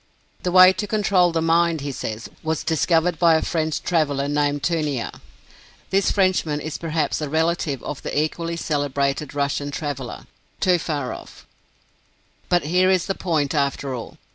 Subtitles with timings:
[0.41, 4.63] The way to control the mind, he says, was discovered by a French traveler named
[4.63, 5.11] Tunear.
[5.91, 10.25] This Frenchman is perhaps a relative of the equally celebrated Russian traveller,
[10.59, 11.45] Toofaroff.
[12.49, 14.17] But here is the point, after all.